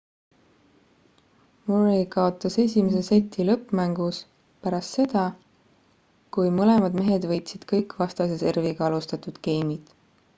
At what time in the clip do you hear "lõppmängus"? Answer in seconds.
3.49-4.21